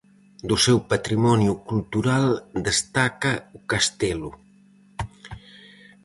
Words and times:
Do 0.49 0.55
seu 0.65 0.77
patrimonio 0.91 1.53
cultural 1.69 2.25
destaca 2.67 3.33
o 3.57 3.59
castelo. 3.71 4.31